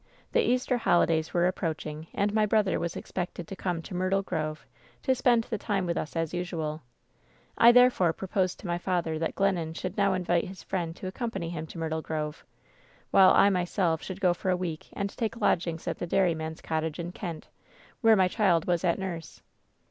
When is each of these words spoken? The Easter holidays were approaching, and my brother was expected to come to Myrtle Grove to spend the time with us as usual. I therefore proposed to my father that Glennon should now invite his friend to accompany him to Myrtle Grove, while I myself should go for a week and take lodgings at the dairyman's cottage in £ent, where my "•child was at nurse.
The 0.31 0.41
Easter 0.41 0.77
holidays 0.79 1.31
were 1.31 1.45
approaching, 1.45 2.07
and 2.15 2.33
my 2.33 2.47
brother 2.47 2.79
was 2.79 2.95
expected 2.95 3.47
to 3.47 3.55
come 3.55 3.83
to 3.83 3.93
Myrtle 3.93 4.23
Grove 4.23 4.65
to 5.03 5.13
spend 5.13 5.43
the 5.43 5.59
time 5.59 5.85
with 5.85 5.95
us 5.95 6.15
as 6.15 6.33
usual. 6.33 6.81
I 7.55 7.71
therefore 7.71 8.11
proposed 8.11 8.59
to 8.61 8.65
my 8.65 8.79
father 8.79 9.19
that 9.19 9.35
Glennon 9.35 9.75
should 9.75 9.97
now 9.97 10.15
invite 10.15 10.45
his 10.45 10.63
friend 10.63 10.95
to 10.95 11.05
accompany 11.05 11.51
him 11.51 11.67
to 11.67 11.77
Myrtle 11.77 12.01
Grove, 12.01 12.43
while 13.11 13.29
I 13.29 13.51
myself 13.51 14.01
should 14.01 14.19
go 14.21 14.33
for 14.33 14.49
a 14.49 14.57
week 14.57 14.87
and 14.93 15.15
take 15.15 15.39
lodgings 15.39 15.87
at 15.87 15.99
the 15.99 16.07
dairyman's 16.07 16.61
cottage 16.61 16.97
in 16.97 17.11
£ent, 17.11 17.43
where 18.01 18.15
my 18.15 18.27
"•child 18.27 18.65
was 18.65 18.83
at 18.83 18.97
nurse. 18.97 19.43